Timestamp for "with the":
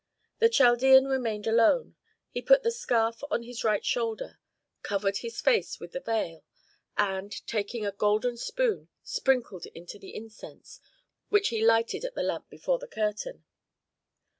5.79-5.99